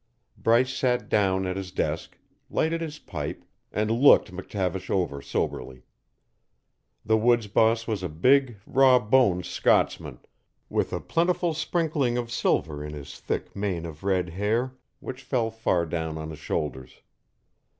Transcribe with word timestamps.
Bryce 0.35 0.73
sat 0.75 1.09
down 1.09 1.45
at 1.45 1.55
his 1.57 1.71
desk, 1.71 2.17
lighted 2.49 2.81
his 2.81 2.97
pipe, 2.97 3.45
and 3.71 3.91
looked 3.91 4.31
McTavish 4.31 4.89
over 4.89 5.21
soberly. 5.21 5.83
The 7.05 7.17
woods 7.17 7.45
boss 7.45 7.85
was 7.85 8.01
a 8.01 8.09
big, 8.09 8.57
raw 8.65 8.97
boned 8.97 9.45
Scotsman, 9.45 10.17
with 10.69 10.91
a 10.91 11.01
plentiful 11.01 11.53
sprinkling 11.53 12.17
of 12.17 12.31
silver 12.31 12.83
in 12.83 12.93
his 12.93 13.19
thick 13.19 13.55
mane 13.55 13.85
of 13.85 14.03
red 14.03 14.29
hair, 14.29 14.73
which 15.01 15.21
fell 15.21 15.51
far 15.51 15.85
down 15.85 16.17
on 16.17 16.31
his 16.31 16.39
shoulders. 16.39 17.01